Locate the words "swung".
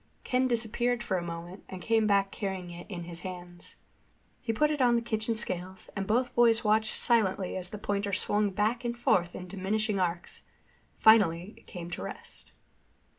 8.11-8.49